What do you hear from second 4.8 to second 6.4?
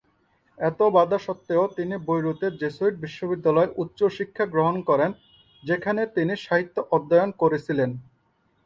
করেন যেখানে তিনি